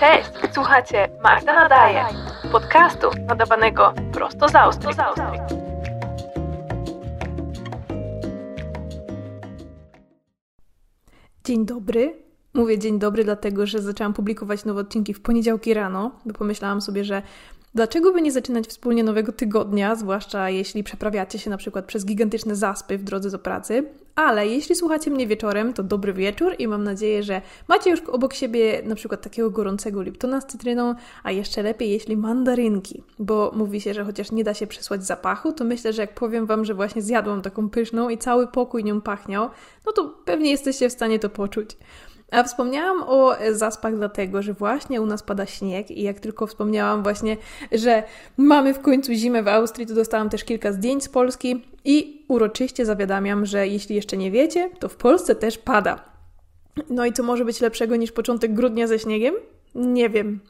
[0.00, 2.04] Cześć, słuchacie Magda Nadaje,
[2.52, 4.94] podcastu nadawanego prosto z Austrii.
[11.44, 12.22] Dzień dobry.
[12.54, 17.04] Mówię dzień dobry, dlatego że zaczęłam publikować nowe odcinki w poniedziałki rano, bo pomyślałam sobie,
[17.04, 17.22] że
[17.74, 22.56] Dlaczego by nie zaczynać wspólnie nowego tygodnia, zwłaszcza jeśli przeprawiacie się na przykład przez gigantyczne
[22.56, 23.84] zaspy w drodze do pracy?
[24.14, 28.34] Ale jeśli słuchacie mnie wieczorem, to dobry wieczór i mam nadzieję, że macie już obok
[28.34, 33.80] siebie na przykład takiego gorącego Liptona z cytryną, a jeszcze lepiej jeśli mandarynki, bo mówi
[33.80, 36.74] się, że chociaż nie da się przesłać zapachu, to myślę, że jak powiem Wam, że
[36.74, 39.50] właśnie zjadłam taką pyszną i cały pokój nią pachniał,
[39.86, 41.70] no to pewnie jesteście w stanie to poczuć.
[42.30, 47.02] A wspomniałam o zaspach dlatego, że właśnie u nas pada śnieg i jak tylko wspomniałam
[47.02, 47.36] właśnie,
[47.72, 48.02] że
[48.36, 52.86] mamy w końcu zimę w Austrii, to dostałam też kilka zdjęć z Polski i uroczyście
[52.86, 56.04] zawiadamiam, że jeśli jeszcze nie wiecie, to w Polsce też pada.
[56.90, 59.34] No i co może być lepszego niż początek grudnia ze śniegiem?
[59.74, 60.40] Nie wiem.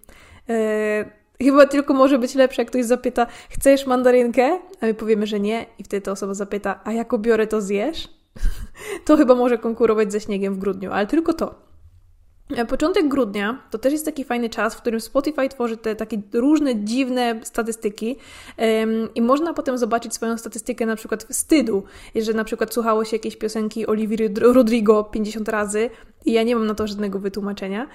[0.49, 1.05] Eee,
[1.43, 4.59] chyba tylko może być lepsze, jak ktoś zapyta, chcesz mandarynkę?
[4.81, 8.09] A my powiemy, że nie i wtedy ta osoba zapyta, a jak obiorę, to zjesz?
[9.07, 11.70] to chyba może konkurować ze śniegiem w grudniu, ale tylko to.
[12.57, 16.21] E, początek grudnia to też jest taki fajny czas, w którym Spotify tworzy te takie
[16.33, 18.17] różne dziwne statystyki
[18.59, 21.83] um, i można potem zobaczyć swoją statystykę na przykład wstydu,
[22.17, 25.91] że na przykład słuchało się jakiejś piosenki Olivia Rodrigo 50 razy
[26.25, 27.87] i ja nie mam na to żadnego wytłumaczenia.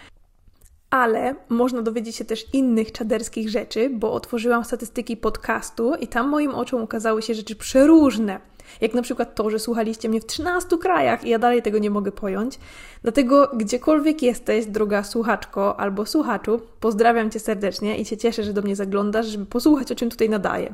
[0.89, 6.51] Ale można dowiedzieć się też innych czaderskich rzeczy, bo otworzyłam statystyki podcastu i tam moim
[6.51, 8.39] oczom ukazały się rzeczy przeróżne.
[8.81, 11.89] Jak na przykład to, że słuchaliście mnie w 13 krajach i ja dalej tego nie
[11.89, 12.59] mogę pojąć.
[13.03, 18.61] Dlatego gdziekolwiek jesteś, droga słuchaczko albo słuchaczu, pozdrawiam Cię serdecznie i się cieszę, że do
[18.61, 20.73] mnie zaglądasz, żeby posłuchać, o czym tutaj nadaję.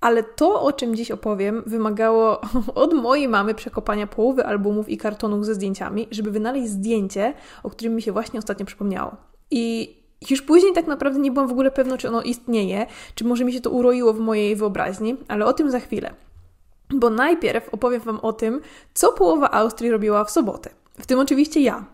[0.00, 2.40] Ale to, o czym dziś opowiem, wymagało
[2.74, 7.94] od mojej mamy przekopania połowy albumów i kartonów ze zdjęciami, żeby wynaleźć zdjęcie, o którym
[7.94, 9.16] mi się właśnie ostatnio przypomniało.
[9.50, 9.96] I
[10.30, 13.52] już później tak naprawdę nie byłam w ogóle pewna, czy ono istnieje, czy może mi
[13.52, 16.14] się to uroiło w mojej wyobraźni, ale o tym za chwilę.
[16.90, 18.60] Bo najpierw opowiem Wam o tym,
[18.94, 20.70] co połowa Austrii robiła w sobotę.
[21.00, 21.84] W tym oczywiście ja.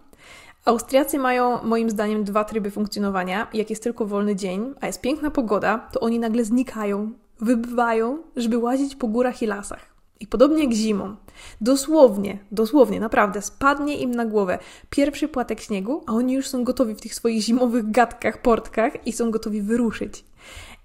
[0.65, 3.47] Austriacy mają moim zdaniem dwa tryby funkcjonowania.
[3.55, 8.59] Jak jest tylko wolny dzień, a jest piękna pogoda, to oni nagle znikają, wybywają, żeby
[8.59, 9.95] łazić po górach i lasach.
[10.21, 11.17] I podobnie jak zimą,
[11.61, 14.59] dosłownie, dosłownie, naprawdę, spadnie im na głowę
[14.91, 19.13] pierwszy płatek śniegu, a oni już są gotowi w tych swoich zimowych gadkach, portkach i
[19.13, 20.25] są gotowi wyruszyć.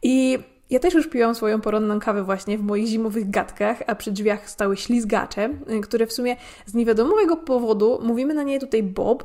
[0.03, 0.39] I
[0.69, 4.49] ja też już piłam swoją poranną kawę właśnie w moich zimowych gadkach, a przy drzwiach
[4.49, 6.35] stały ślizgacze, y, które w sumie
[6.65, 9.23] z niewiadomego powodu mówimy na nie tutaj Bob.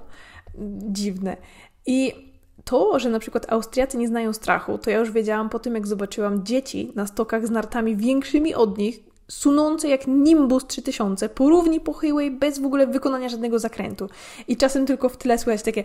[0.90, 1.36] Dziwne.
[1.86, 2.12] I
[2.64, 5.86] to, że na przykład Austriacy nie znają strachu, to ja już wiedziałam po tym, jak
[5.86, 11.80] zobaczyłam dzieci na stokach z nartami większymi od nich, sunące jak Nimbus 3000 po równi
[11.80, 14.08] pochyłej, bez w ogóle wykonania żadnego zakrętu.
[14.48, 15.84] I czasem tylko w tle słychać takie!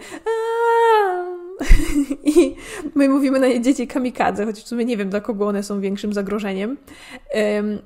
[2.37, 2.55] I
[2.95, 5.81] my mówimy na nie dzieci kamikadze, choć w sumie nie wiem, dla kogo one są
[5.81, 6.77] większym zagrożeniem.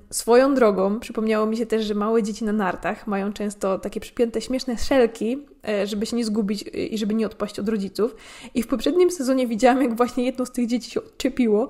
[0.10, 4.42] Swoją drogą przypomniało mi się też, że małe dzieci na nartach mają często takie przypięte
[4.42, 8.16] śmieszne szelki, e, żeby się nie zgubić e, i żeby nie odpaść od rodziców.
[8.56, 11.70] I w poprzednim sezonie widziałam, jak właśnie jedno z tych dzieci się odczepiło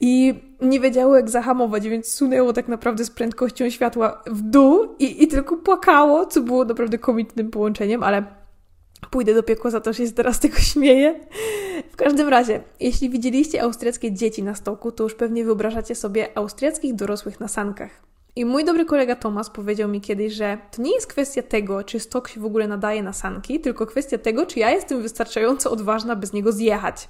[0.00, 5.22] i nie wiedziało, jak zahamować, więc sunęło tak naprawdę z prędkością światła w dół i,
[5.22, 8.41] i tylko płakało, co było naprawdę komicznym połączeniem, ale
[9.10, 11.20] Pójdę do piekła za to, że się teraz tego śmieję.
[11.92, 16.94] W każdym razie, jeśli widzieliście austriackie dzieci na stoku, to już pewnie wyobrażacie sobie austriackich
[16.94, 18.12] dorosłych na sankach.
[18.36, 22.00] I mój dobry kolega Tomas powiedział mi kiedyś, że to nie jest kwestia tego, czy
[22.00, 26.16] stok się w ogóle nadaje na sanki, tylko kwestia tego, czy ja jestem wystarczająco odważna,
[26.16, 27.08] by z niego zjechać.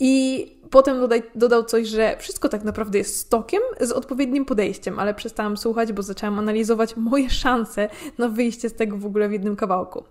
[0.00, 5.14] I potem dodaj, dodał coś, że wszystko tak naprawdę jest stokiem z odpowiednim podejściem, ale
[5.14, 7.88] przestałam słuchać, bo zaczęłam analizować moje szanse
[8.18, 10.04] na wyjście z tego w ogóle w jednym kawałku.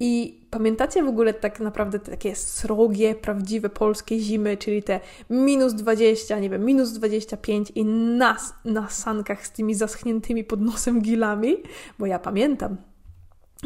[0.00, 5.00] I pamiętacie w ogóle tak naprawdę te takie srogie, prawdziwe polskie zimy, czyli te
[5.30, 11.02] minus 20, nie wiem, minus 25 i nas na sankach z tymi zaschniętymi pod nosem
[11.02, 11.56] gilami?
[11.98, 12.76] Bo ja pamiętam.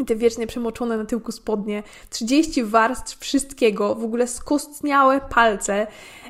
[0.01, 5.87] I te wiecznie przemoczone na tyłku spodnie, 30 warstw wszystkiego, w ogóle skostniałe palce,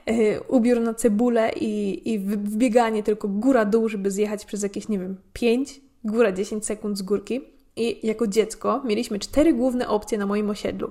[0.06, 5.16] yy, ubiór na cebulę i, i wbieganie tylko góra-dół, żeby zjechać przez jakieś, nie wiem,
[5.32, 7.53] 5, góra 10 sekund z górki.
[7.76, 10.90] I jako dziecko mieliśmy cztery główne opcje na moim osiedlu.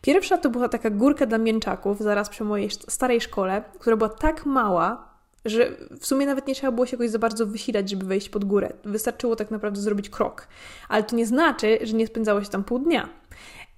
[0.00, 4.46] Pierwsza to była taka górka dla mięczaków, zaraz przy mojej starej szkole, która była tak
[4.46, 5.08] mała,
[5.44, 5.70] że
[6.00, 8.72] w sumie nawet nie trzeba było się jakoś za bardzo wysilać, żeby wejść pod górę.
[8.84, 10.48] Wystarczyło tak naprawdę zrobić krok.
[10.88, 13.08] Ale to nie znaczy, że nie spędzało się tam pół dnia.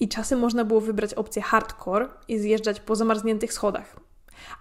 [0.00, 3.97] I czasem można było wybrać opcję hardcore i zjeżdżać po zamarzniętych schodach.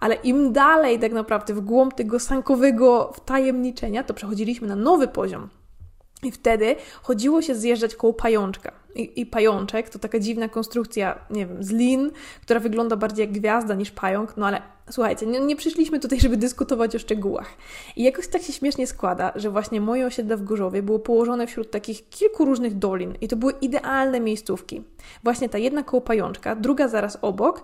[0.00, 5.48] Ale im dalej tak naprawdę w głąb tego sankowego wtajemniczenia, to przechodziliśmy na nowy poziom,
[6.22, 8.72] i wtedy chodziło się zjeżdżać koło pajączka.
[8.94, 12.10] I, I pajączek to taka dziwna konstrukcja, nie wiem, z lin,
[12.42, 16.36] która wygląda bardziej jak gwiazda niż pająk, no ale słuchajcie, nie, nie przyszliśmy tutaj, żeby
[16.36, 17.56] dyskutować o szczegółach.
[17.96, 21.70] I jakoś tak się śmiesznie składa, że właśnie moje osiedle w Gorzowie było położone wśród
[21.70, 24.82] takich kilku różnych dolin i to były idealne miejscówki.
[25.24, 27.62] Właśnie ta jedna koło pajączka, druga zaraz obok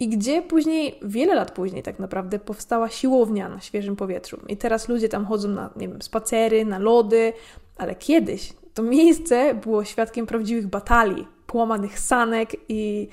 [0.00, 4.40] i gdzie później, wiele lat później tak naprawdę, powstała siłownia na świeżym powietrzu.
[4.48, 7.32] I teraz ludzie tam chodzą na, nie wiem, spacery, na lody,
[7.78, 13.08] ale kiedyś to miejsce było świadkiem prawdziwych batalii, połamanych sanek i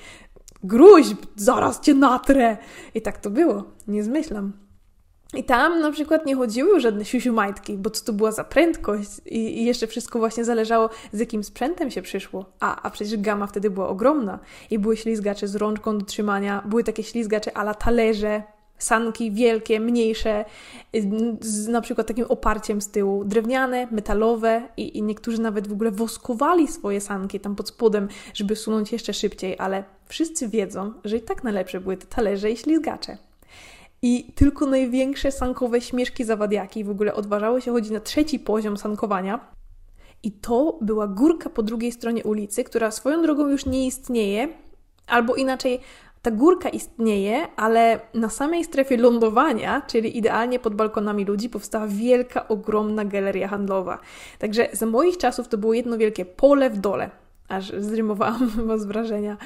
[0.64, 2.58] gruźb, zaraz cię natrę.
[2.96, 4.54] I tak to było, nie zmyślam.
[5.34, 9.62] I tam na przykład nie chodziły żadne siusiumajtki, bo co to była za prędkość i,
[9.62, 12.46] i, jeszcze wszystko właśnie zależało z jakim sprzętem się przyszło.
[12.60, 14.40] A, a przecież gama wtedy była ogromna
[14.70, 18.44] i były ślizgacze z rączką do trzymania, były takie ślizgacze ala talerze,
[18.78, 20.46] sanki wielkie, mniejsze,
[21.42, 25.92] z na przykład takim oparciem z tyłu, drewniane, metalowe i, i niektórzy nawet w ogóle
[25.92, 31.22] woskowali swoje sanki tam pod spodem, żeby sunąć jeszcze szybciej, ale wszyscy wiedzą, że i
[31.22, 33.18] tak najlepsze były te talerze i ślizgacze.
[34.02, 39.40] I tylko największe sankowe śmieszki zawadiaki w ogóle odważały się chodzić na trzeci poziom sankowania.
[40.24, 44.48] I to była górka po drugiej stronie ulicy, która swoją drogą już nie istnieje,
[45.08, 45.80] albo inaczej
[46.26, 52.48] ta górka istnieje, ale na samej strefie lądowania, czyli idealnie pod balkonami ludzi, powstała wielka,
[52.48, 54.00] ogromna galeria handlowa.
[54.40, 57.10] Także za moich czasów to było jedno wielkie pole w dole.
[57.48, 58.52] Aż zrymowałam
[58.82, 59.38] z wrażenia.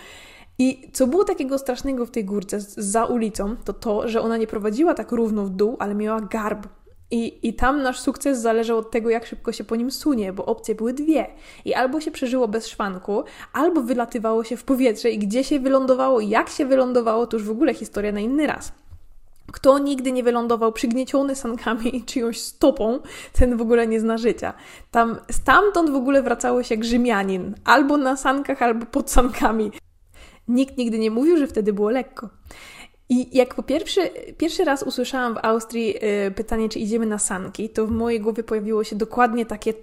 [0.60, 4.48] I co było takiego strasznego w tej górce za ulicą, to to, że ona nie
[4.48, 6.68] prowadziła tak równo w dół, ale miała garb.
[7.12, 10.46] I, I tam nasz sukces zależał od tego, jak szybko się po nim sunie, bo
[10.46, 11.28] opcje były dwie.
[11.66, 13.24] I albo się przeżyło bez szwanku,
[13.54, 17.52] albo wylatywało się w powietrze i gdzie się wylądowało, jak się wylądowało, to już w
[17.52, 18.72] ogóle historia na inny raz.
[19.52, 23.00] Kto nigdy nie wylądował przygnieciony sankami i czyjąś stopą,
[23.34, 24.54] ten w ogóle nie zna życia.
[24.92, 29.72] Tam, stamtąd w ogóle wracało się jak Rzymianin, albo na sankach, albo pod sankami.
[30.48, 32.30] Nikt nigdy nie mówił, że wtedy było lekko.
[33.10, 34.02] I jak po pierwszy,
[34.38, 35.96] pierwszy raz usłyszałam w Austrii
[36.28, 39.74] y, pytanie, czy idziemy na sanki, to w mojej głowie pojawiło się dokładnie takie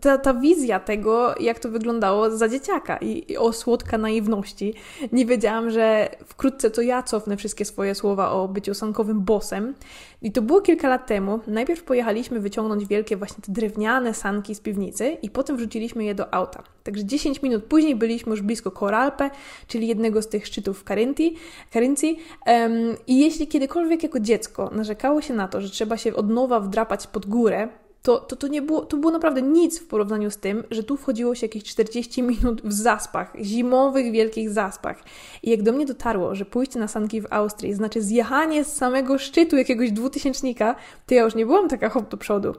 [0.00, 4.74] ta, ta wizja tego, jak to wyglądało za dzieciaka i, i o słodka naiwności.
[5.12, 9.74] Nie wiedziałam, że wkrótce to ja cofnę wszystkie swoje słowa o byciu sankowym bosem.
[10.22, 11.40] I to było kilka lat temu.
[11.46, 16.34] Najpierw pojechaliśmy wyciągnąć wielkie właśnie te drewniane sanki z piwnicy i potem wrzuciliśmy je do
[16.34, 16.62] auta.
[16.82, 19.30] Także 10 minut później byliśmy już blisko Koralpe,
[19.66, 21.36] czyli jednego z tych szczytów w Caryntii.
[21.72, 22.18] Caryncji.
[22.46, 22.72] Um,
[23.06, 27.06] I jeśli kiedykolwiek jako dziecko narzekało się na to, że trzeba się od nowa wdrapać
[27.06, 27.68] pod górę,
[28.04, 30.96] to, to, to nie było, to było naprawdę nic w porównaniu z tym, że tu
[30.96, 35.02] wchodziło się jakieś 40 minut w zaspach, zimowych, wielkich zaspach.
[35.42, 39.18] I jak do mnie dotarło, że pójście na sanki w Austrii znaczy zjechanie z samego
[39.18, 42.54] szczytu jakiegoś dwutysięcznika, to ja już nie byłam taka hop do przodu.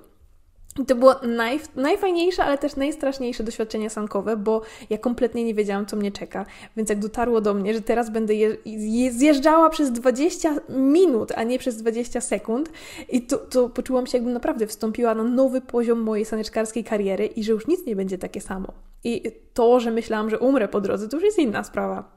[0.88, 5.96] To było naj, najfajniejsze, ale też najstraszniejsze doświadczenie sankowe, bo ja kompletnie nie wiedziałam, co
[5.96, 6.46] mnie czeka.
[6.78, 11.44] Więc jak dotarło do mnie, że teraz będę je, je, zjeżdżała przez 20 minut, a
[11.44, 12.70] nie przez 20 sekund,
[13.10, 17.44] i to, to poczułam się, jakbym naprawdę wstąpiła na nowy poziom mojej saneczkarskiej kariery i
[17.44, 18.68] że już nic nie będzie takie samo.
[19.04, 22.16] I to, że myślałam, że umrę po drodze, to już jest inna sprawa.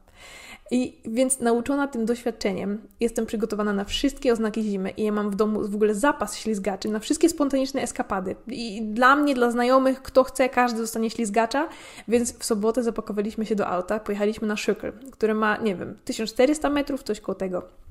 [0.70, 5.34] I więc nauczona tym doświadczeniem, jestem przygotowana na wszystkie oznaki zimy i ja mam w
[5.34, 8.36] domu w ogóle zapas ślizgaczy na wszystkie spontaniczne eskapady.
[8.46, 11.68] I dla mnie, dla znajomych, kto chce, każdy dostanie ślizgacza,
[12.08, 16.70] więc w sobotę zapakowaliśmy się do auta, pojechaliśmy na Szykl, który ma, nie wiem, 1400
[16.70, 17.87] metrów, coś koło tego.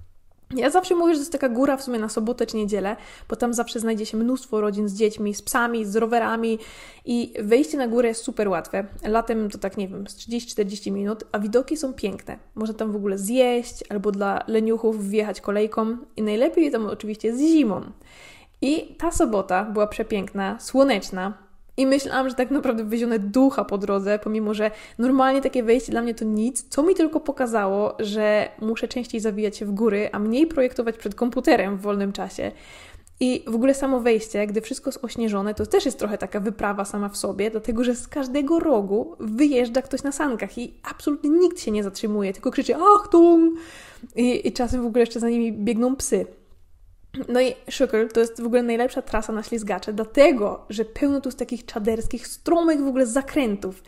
[0.55, 2.95] Ja zawsze mówię, że to jest taka góra w sumie na sobotę czy niedzielę,
[3.29, 6.59] bo tam zawsze znajdzie się mnóstwo rodzin z dziećmi, z psami, z rowerami
[7.05, 8.85] i wejście na górę jest super łatwe.
[9.03, 12.37] Latem to tak, nie wiem, z 30-40 minut, a widoki są piękne.
[12.55, 17.39] Można tam w ogóle zjeść albo dla leniuchów wjechać kolejką i najlepiej tam oczywiście z
[17.39, 17.81] zimą.
[18.61, 21.46] I ta sobota była przepiękna, słoneczna,
[21.77, 26.01] i myślałam, że tak naprawdę wyzionę ducha po drodze, pomimo że normalnie takie wejście dla
[26.01, 30.19] mnie to nic, co mi tylko pokazało, że muszę częściej zawijać się w góry, a
[30.19, 32.51] mniej projektować przed komputerem w wolnym czasie.
[33.19, 36.85] I w ogóle samo wejście, gdy wszystko jest ośnieżone, to też jest trochę taka wyprawa
[36.85, 41.59] sama w sobie, dlatego że z każdego rogu wyjeżdża ktoś na sankach i absolutnie nikt
[41.59, 43.59] się nie zatrzymuje, tylko krzyczy Achtung!
[44.15, 46.25] I, i czasem w ogóle jeszcze za nimi biegną psy.
[47.27, 51.31] No i Sugar to jest w ogóle najlepsza trasa na ślizgacze, dlatego, że pełno tu
[51.31, 53.83] z takich czaderskich, stromych w ogóle zakrętów.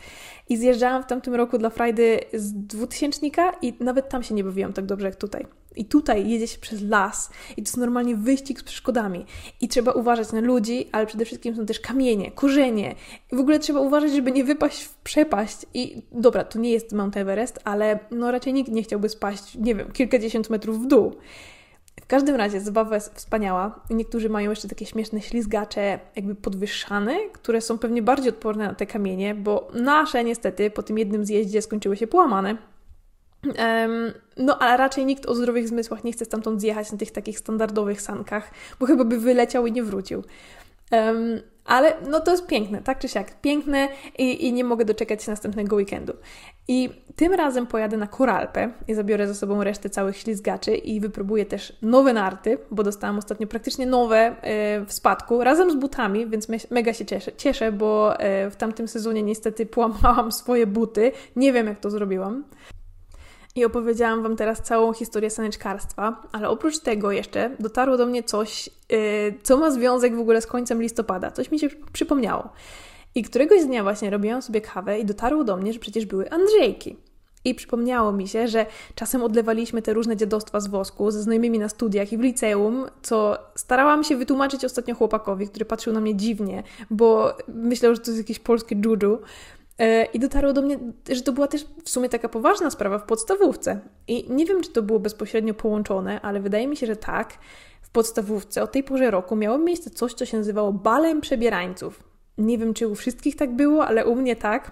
[0.48, 4.72] I zjeżdżałam w tamtym roku dla Friday z dwutysięcznika i nawet tam się nie bawiłam
[4.72, 5.46] tak dobrze jak tutaj.
[5.76, 9.26] I tutaj jedzie się przez las i to jest normalnie wyścig z przeszkodami.
[9.60, 12.94] I trzeba uważać na ludzi, ale przede wszystkim są też kamienie, korzenie.
[13.32, 15.56] I w ogóle trzeba uważać, żeby nie wypaść w przepaść.
[15.74, 19.74] I dobra, to nie jest Mount Everest, ale no raczej nikt nie chciałby spaść, nie
[19.74, 21.16] wiem, kilkadziesiąt metrów w dół.
[22.00, 23.80] W każdym razie zabawa jest wspaniała.
[23.90, 28.86] Niektórzy mają jeszcze takie śmieszne ślizgacze, jakby podwyższane, które są pewnie bardziej odporne na te
[28.86, 32.56] kamienie, bo nasze niestety po tym jednym zjeździe skończyły się połamane.
[33.44, 37.38] Um, no, ale raczej nikt o zdrowych zmysłach nie chce stamtąd zjechać na tych takich
[37.38, 40.24] standardowych sankach, bo chyba by wyleciał i nie wrócił.
[40.92, 43.40] Um, ale no to jest piękne, tak czy siak.
[43.40, 43.88] Piękne
[44.18, 46.12] i, i nie mogę doczekać się następnego weekendu.
[46.72, 51.46] I tym razem pojadę na Koralpę i zabiorę ze sobą resztę całych ślizgaczy i wypróbuję
[51.46, 54.36] też nowe narty, bo dostałam ostatnio praktycznie nowe
[54.78, 58.10] yy, w spadku, razem z butami, więc me mega się cieszę, cieszę bo
[58.44, 61.12] yy, w tamtym sezonie niestety połamałam swoje buty.
[61.36, 62.44] Nie wiem, jak to zrobiłam
[63.56, 68.70] i opowiedziałam Wam teraz całą historię saneczkarstwa, ale oprócz tego jeszcze dotarło do mnie coś,
[68.90, 68.98] yy,
[69.42, 71.30] co ma związek w ogóle z końcem listopada.
[71.30, 72.48] Coś mi się przypomniało.
[73.14, 76.96] I któregoś dnia właśnie robiłam sobie kawę i dotarło do mnie, że przecież były Andrzejki.
[77.44, 81.68] I przypomniało mi się, że czasem odlewaliśmy te różne dziadostwa z wosku ze znajomymi na
[81.68, 86.62] studiach i w liceum, co starałam się wytłumaczyć ostatnio chłopakowi, który patrzył na mnie dziwnie,
[86.90, 89.18] bo myślał, że to jest jakieś polskie juju.
[89.78, 90.78] E, I dotarło do mnie,
[91.10, 93.80] że to była też w sumie taka poważna sprawa w podstawówce.
[94.08, 97.38] I nie wiem, czy to było bezpośrednio połączone, ale wydaje mi się, że tak.
[97.82, 102.09] W podstawówce o tej porze roku miało miejsce coś, co się nazywało balem przebierańców.
[102.40, 104.70] Nie wiem, czy u wszystkich tak było, ale u mnie tak.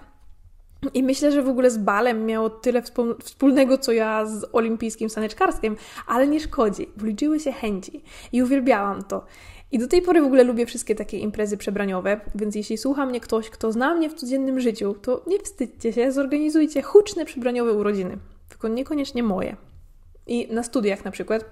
[0.93, 2.81] I myślę, że w ogóle z balem miało tyle
[3.23, 5.75] wspólnego, co ja z olimpijskim saneczkarstwem,
[6.07, 9.25] ale nie szkodzi, bo liczyły się chęci i uwielbiałam to.
[9.71, 13.19] I do tej pory w ogóle lubię wszystkie takie imprezy przebraniowe, więc jeśli słucha mnie
[13.19, 18.17] ktoś, kto zna mnie w codziennym życiu, to nie wstydźcie się, zorganizujcie huczne przebraniowe urodziny.
[18.49, 19.55] Tylko niekoniecznie moje.
[20.27, 21.45] I na studiach na przykład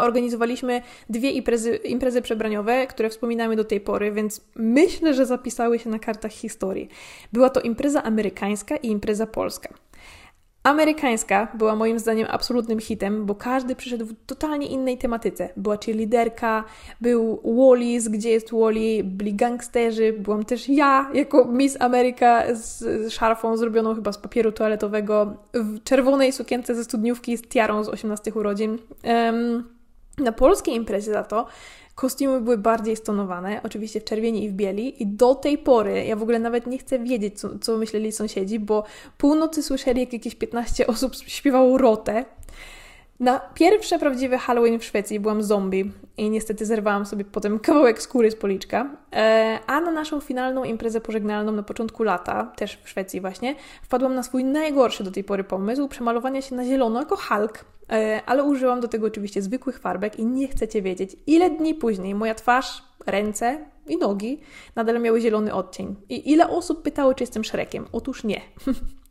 [0.00, 5.90] organizowaliśmy dwie imprezy, imprezy przebraniowe, które wspominamy do tej pory, więc myślę, że zapisały się
[5.90, 6.88] na kartach historii.
[7.32, 9.74] Była to impreza amerykańska i impreza polska.
[10.66, 15.48] Amerykańska była moim zdaniem absolutnym hitem, bo każdy przyszedł w totalnie innej tematyce.
[15.56, 16.64] Była liderka,
[17.00, 23.56] był Wallis, gdzie jest Wally, byli gangsterzy, byłam też ja jako Miss Ameryka z szarfą
[23.56, 28.78] zrobioną chyba z papieru toaletowego, w czerwonej sukience ze studniówki z tiarą z 18 urodzin.
[29.04, 29.64] Um,
[30.18, 31.46] na polskiej imprezie za to
[31.96, 36.16] Kostiumy były bardziej stonowane, oczywiście w czerwieni i w bieli, i do tej pory ja
[36.16, 38.84] w ogóle nawet nie chcę wiedzieć, co, co myśleli sąsiedzi, bo
[39.18, 42.24] północy słyszeli, jak jakieś 15 osób śpiewało rotę.
[43.20, 48.30] Na pierwsze prawdziwe Halloween w Szwecji byłam zombie i niestety zerwałam sobie potem kawałek skóry
[48.30, 48.90] z policzka.
[49.12, 54.14] E, a na naszą finalną imprezę pożegnalną na początku lata, też w Szwecji właśnie, wpadłam
[54.14, 58.44] na swój najgorszy do tej pory pomysł przemalowania się na zielono jako Hulk E, ale
[58.44, 62.82] użyłam do tego oczywiście zwykłych farbek i nie chcecie wiedzieć, ile dni później moja twarz,
[63.06, 64.40] ręce i nogi
[64.76, 65.96] nadal miały zielony odcień.
[66.08, 67.86] I ile osób pytało, czy jestem Szrekiem?
[67.92, 68.40] Otóż nie.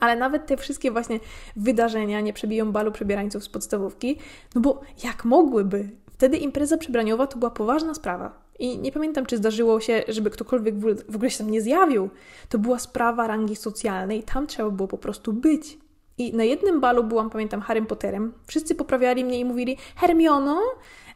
[0.00, 1.20] Ale nawet te wszystkie właśnie
[1.56, 4.18] wydarzenia nie przebiją balu przebierańców z podstawówki,
[4.54, 5.88] no bo jak mogłyby?
[6.10, 8.50] Wtedy impreza przebraniowa to była poważna sprawa.
[8.58, 10.74] I nie pamiętam, czy zdarzyło się, żeby ktokolwiek
[11.08, 12.10] w ogóle się tam nie zjawił.
[12.48, 15.78] To była sprawa rangi socjalnej, tam trzeba było po prostu być.
[16.18, 18.32] I na jednym balu byłam, pamiętam, Harrym Potterem.
[18.46, 20.60] Wszyscy poprawiali mnie i mówili Hermiono,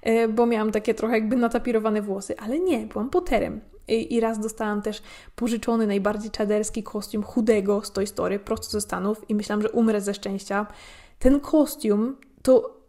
[0.03, 3.61] e, bo miałam takie trochę jakby natapirowane włosy, ale nie, byłam Potterem.
[3.89, 5.03] I, I, raz dostałam też
[5.37, 10.01] pożyczony najbardziej czaderski kostium chudego z Toy Story, prosto ze Stanów i myślałam, że umrę
[10.01, 10.67] ze szczęścia.
[11.19, 12.85] Ten kostium to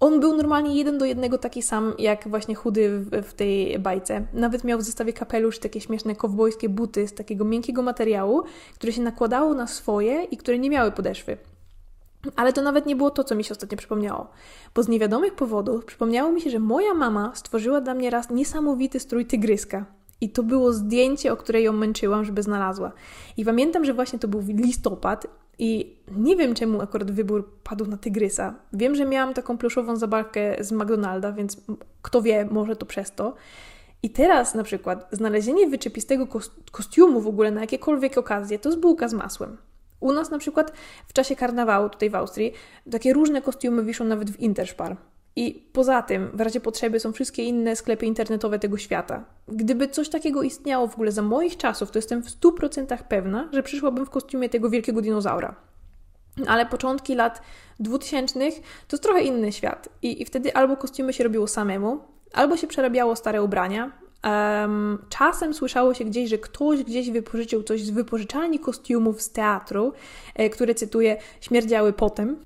[0.00, 4.26] on był normalnie jeden do jednego taki sam, jak właśnie chudy w, w, tej bajce.
[4.32, 8.42] Nawet miał w zestawie kapelusz takie śmieszne kowbojskie buty z takiego miękkiego materiału,
[8.74, 11.36] które się nakładało na swoje i które nie miały podeszwy.
[12.36, 14.30] Ale to nawet nie było to, co mi się ostatnio przypomniało,
[14.74, 19.00] bo z niewiadomych powodów przypomniało mi się, że moja mama stworzyła dla mnie raz niesamowity
[19.00, 19.84] strój tygryska.
[20.20, 22.92] I to było zdjęcie, o które ją męczyłam, żeby znalazła.
[23.36, 25.26] I pamiętam, że właśnie to był listopad
[25.58, 28.54] i nie wiem, czemu akurat wybór padł na tygrysa.
[28.72, 31.56] Wiem, że miałam taką pluszową zabawkę z McDonalda, więc
[32.02, 33.34] kto wie, może to przez to.
[34.02, 36.26] I teraz na przykład znalezienie wyczepistego
[36.72, 39.56] kostiumu w ogóle na jakiekolwiek okazje to jest bułka z masłem.
[40.00, 40.72] U nas na przykład
[41.08, 42.52] w czasie karnawału tutaj w Austrii
[42.90, 44.96] takie różne kostiumy wiszą nawet w Interspar.
[45.36, 49.24] I poza tym, w razie potrzeby są wszystkie inne sklepy internetowe tego świata.
[49.48, 53.62] Gdyby coś takiego istniało w ogóle za moich czasów, to jestem w 100% pewna, że
[53.62, 55.54] przyszłabym w kostiumie tego wielkiego dinozaura.
[56.46, 57.42] Ale początki lat
[57.80, 58.38] 2000
[58.88, 59.88] to jest trochę inny świat.
[60.02, 62.00] I, I wtedy albo kostiumy się robiło samemu,
[62.32, 63.92] albo się przerabiało stare ubrania,
[64.24, 69.92] Um, czasem słyszało się gdzieś, że ktoś gdzieś wypożyczył coś z wypożyczalni kostiumów z teatru,
[70.34, 72.36] e, które cytuję, śmierdziały potem.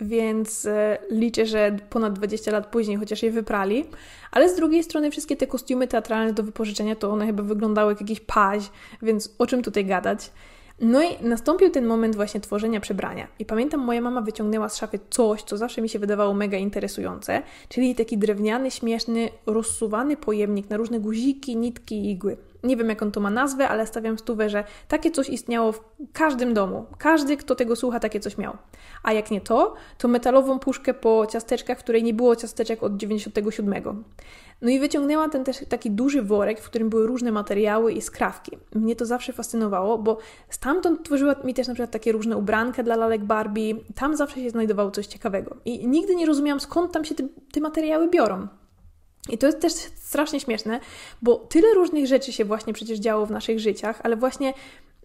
[0.00, 3.84] Więc e, liczę, że ponad 20 lat później chociaż je wyprali.
[4.32, 8.00] Ale z drugiej strony wszystkie te kostiumy teatralne do wypożyczenia to one chyba wyglądały jak
[8.00, 8.70] jakiś paź,
[9.02, 10.30] więc o czym tutaj gadać?
[10.80, 13.28] No i nastąpił ten moment właśnie tworzenia przebrania.
[13.38, 17.42] I pamiętam, moja mama wyciągnęła z szafy coś, co zawsze mi się wydawało mega interesujące,
[17.68, 22.36] czyli taki drewniany, śmieszny, rozsuwany pojemnik na różne guziki, nitki i igły.
[22.64, 25.80] Nie wiem, jak on to ma nazwę, ale stawiam stówę, że takie coś istniało w
[26.12, 26.86] każdym domu.
[26.98, 28.56] Każdy, kto tego słucha, takie coś miał.
[29.02, 32.96] A jak nie to, to metalową puszkę po ciasteczkach, w której nie było ciasteczek od
[32.96, 34.04] 97.
[34.62, 38.58] No i wyciągnęła ten też taki duży worek, w którym były różne materiały i skrawki.
[38.74, 40.18] Mnie to zawsze fascynowało, bo
[40.48, 43.74] stamtąd tworzyła mi też na przykład takie różne ubranka dla lalek Barbie.
[43.94, 45.56] Tam zawsze się znajdowało coś ciekawego.
[45.64, 48.48] I nigdy nie rozumiałam, skąd tam się te, te materiały biorą.
[49.30, 50.80] I to jest też strasznie śmieszne,
[51.22, 54.54] bo tyle różnych rzeczy się właśnie przecież działo w naszych życiach, ale właśnie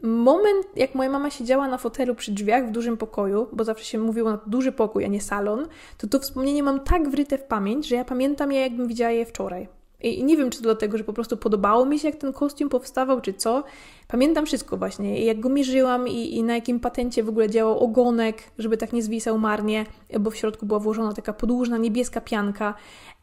[0.03, 3.97] moment, jak moja mama siedziała na fotelu przy drzwiach w dużym pokoju, bo zawsze się
[3.97, 7.87] mówiło na duży pokój, a nie salon, to to wspomnienie mam tak wryte w pamięć,
[7.87, 9.78] że ja pamiętam je, jakbym widziała je wczoraj.
[10.01, 12.69] I nie wiem, czy to dlatego, że po prostu podobało mi się, jak ten kostium
[12.69, 13.63] powstawał, czy co.
[14.07, 18.43] Pamiętam wszystko właśnie, jak go mierzyłam i, i na jakim patencie w ogóle działał ogonek,
[18.57, 19.85] żeby tak nie zwisał marnie,
[20.19, 22.73] bo w środku była włożona taka podłużna niebieska pianka.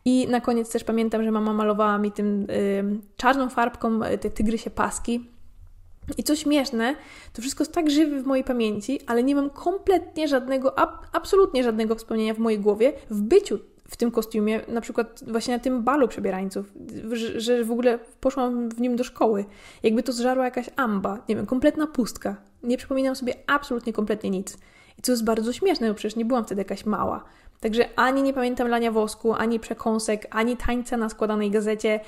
[0.05, 4.31] I na koniec też pamiętam, że mama malowała mi tym y, czarną farbką y, te
[4.31, 5.31] tygrysie paski.
[6.19, 6.95] I co śmieszne,
[7.33, 11.65] to wszystko jest tak żywe w mojej pamięci, ale nie mam kompletnie żadnego, ab, absolutnie
[11.65, 15.83] żadnego wspomnienia w mojej głowie w byciu w tym kostiumie, na przykład właśnie na tym
[15.83, 16.73] balu przebierańców,
[17.13, 19.45] że, że w ogóle poszłam w nim do szkoły.
[19.83, 22.37] Jakby to zżarła jakaś amba, nie wiem, kompletna pustka.
[22.63, 24.59] Nie przypominam sobie absolutnie kompletnie nic.
[24.99, 27.25] I co jest bardzo śmieszne, bo przecież nie byłam wtedy jakaś mała.
[27.61, 32.01] Także ani nie pamiętam lania wosku, ani przekąsek, ani tańca na składanej gazecie.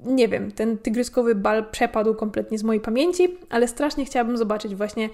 [0.00, 5.08] Nie wiem, ten tygryskowy bal przepadł kompletnie z mojej pamięci, ale strasznie chciałabym zobaczyć właśnie,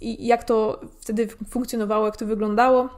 [0.00, 2.88] jak to wtedy funkcjonowało, jak to wyglądało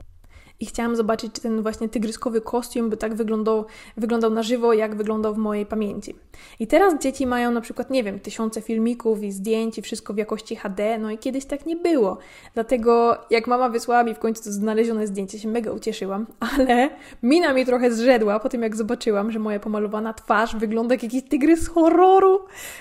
[0.62, 3.64] i chciałam zobaczyć, czy ten właśnie tygryskowy kostium by tak wyglądał,
[3.96, 6.14] wyglądał na żywo, jak wyglądał w mojej pamięci.
[6.60, 10.16] I teraz dzieci mają na przykład, nie wiem, tysiące filmików i zdjęć i wszystko w
[10.16, 12.18] jakości HD, no i kiedyś tak nie było.
[12.54, 16.26] Dlatego jak mama wysłała mi w końcu to znalezione zdjęcie, się mega ucieszyłam,
[16.56, 16.90] ale
[17.22, 21.22] mina mi trochę zrzedła po tym, jak zobaczyłam, że moja pomalowana twarz wygląda jak jakiś
[21.22, 22.40] tygrys horroru.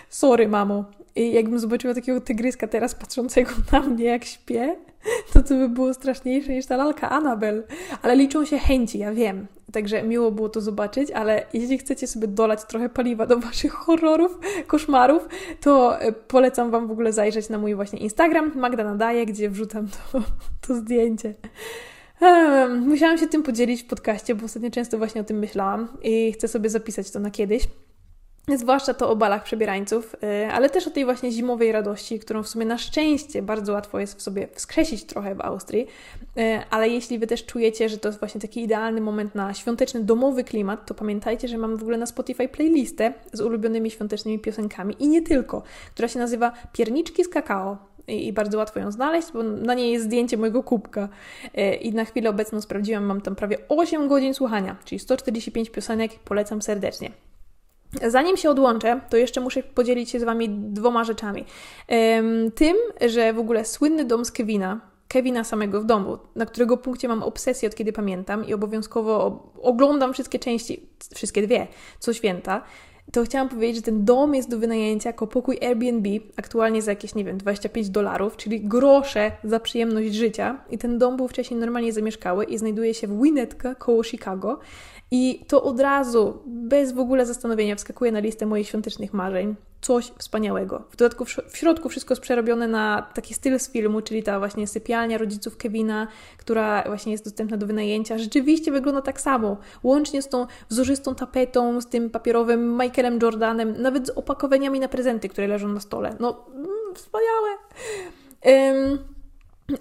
[0.10, 0.86] Sorry, mamo.
[1.16, 4.76] I jakbym zobaczyła takiego tygryska teraz patrzącego na mnie, jak śpię,
[5.34, 7.64] to to by było straszniejsze niż ta lalka Anabel.
[8.02, 9.48] Ale liczą się chęci, ja wiem.
[9.72, 14.40] Także miło było to zobaczyć, ale jeśli chcecie sobie dolać trochę paliwa do waszych horrorów,
[14.68, 15.28] koszmarów,
[15.62, 19.88] to e, polecam wam w ogóle zajrzeć na mój właśnie Instagram, Magda Nadaje, gdzie wrzucam
[19.88, 20.20] to,
[20.68, 21.34] to zdjęcie.
[22.80, 26.48] Musiałam się tym podzielić w podcaście, bo ostatnio często właśnie o tym myślałam i chcę
[26.48, 27.64] sobie zapisać to na kiedyś.
[28.48, 32.48] Zwłaszcza to o balach przebierańców, y, ale też o tej właśnie zimowej radości, którą w
[32.48, 35.88] sumie na szczęście bardzo łatwo jest w sobie wskrzesić trochę w Austrii.
[36.38, 40.04] Y, ale jeśli Wy też czujecie, że to jest właśnie taki idealny moment na świąteczny,
[40.04, 44.96] domowy klimat, to pamiętajcie, że mam w ogóle na Spotify playlistę z ulubionymi świątecznymi piosenkami
[45.00, 47.78] i nie tylko, która się nazywa Pierniczki z kakao.
[48.08, 51.10] I bardzo łatwo ją znaleźć, bo na niej jest zdjęcie mojego kubka.
[51.58, 56.12] Y, I na chwilę obecną sprawdziłam, mam tam prawie 8 godzin słuchania, czyli 145 piosenek.
[56.20, 57.12] Polecam serdecznie.
[58.08, 61.46] Zanim się odłączę, to jeszcze muszę podzielić się z Wami dwoma rzeczami.
[62.56, 62.78] Tym,
[63.08, 67.24] że w ogóle słynny dom z Kevina, Kevina samego w domu, na którego punkcie mam
[67.24, 71.68] obsesję od kiedy pamiętam i obowiązkowo oglądam wszystkie części, wszystkie dwie,
[72.00, 72.64] co święta,
[73.12, 77.16] to chciałam powiedzieć, że ten dom jest do wynajęcia jako pokój Airbnb, aktualnie za jakieś,
[77.16, 80.64] nie wiem, 25 dolarów, czyli grosze za przyjemność życia.
[80.70, 84.60] I ten dom był wcześniej normalnie zamieszkały i znajduje się w Winnetka koło Chicago.
[85.12, 89.56] I to od razu, bez w ogóle zastanowienia, wskakuje na listę moich świątecznych marzeń.
[89.82, 90.84] Coś wspaniałego.
[90.90, 94.68] W dodatku w środku wszystko jest przerobione na taki styl z filmu, czyli ta właśnie
[94.68, 98.18] sypialnia rodziców Kevina, która właśnie jest dostępna do wynajęcia.
[98.18, 99.58] Rzeczywiście wygląda tak samo.
[99.84, 105.30] Łącznie z tą wzorzystą tapetą, z tym papierowym Michaelem Jordanem, nawet z opakowaniami na prezenty,
[105.30, 106.16] które leżą na stole.
[106.20, 107.50] No, mm, wspaniałe.
[108.46, 109.00] Um,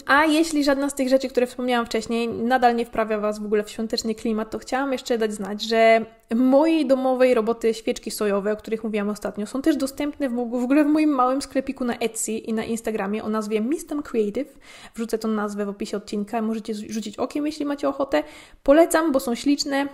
[0.05, 3.63] a jeśli żadna z tych rzeczy, które wspomniałam wcześniej, nadal nie wprawia Was w ogóle
[3.63, 8.55] w świąteczny klimat, to chciałam jeszcze dać znać, że mojej domowej roboty świeczki sojowe, o
[8.55, 12.31] których mówiłam ostatnio, są też dostępne w, w ogóle w moim małym sklepiku na Etsy
[12.31, 14.59] i na Instagramie o nazwie Mistam Creative.
[14.95, 18.23] Wrzucę tą nazwę w opisie odcinka, możecie rzucić okiem, jeśli macie ochotę.
[18.63, 19.87] Polecam, bo są śliczne.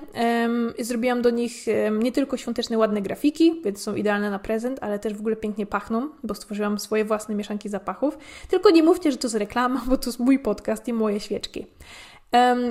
[0.43, 4.79] Um, zrobiłam do nich um, nie tylko świąteczne, ładne grafiki, więc są idealne na prezent,
[4.81, 8.17] ale też w ogóle pięknie pachną, bo stworzyłam swoje własne mieszanki zapachów.
[8.49, 11.67] Tylko nie mówcie, że to jest reklama, bo to jest mój podcast i moje świeczki.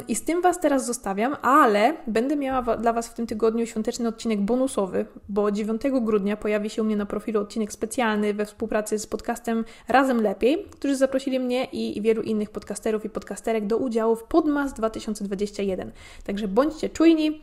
[0.08, 4.08] I z tym Was teraz zostawiam, ale będę miała dla Was w tym tygodniu świąteczny
[4.08, 8.98] odcinek bonusowy, bo 9 grudnia pojawi się u mnie na profilu odcinek specjalny we współpracy
[8.98, 14.16] z podcastem Razem Lepiej, którzy zaprosili mnie i wielu innych podcasterów i podcasterek do udziału
[14.16, 15.92] w Podmas 2021.
[16.24, 17.40] Także bądźcie czujni.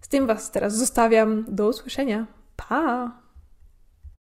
[0.00, 1.44] Z tym Was teraz zostawiam.
[1.48, 2.26] Do usłyszenia.
[2.56, 3.25] Pa!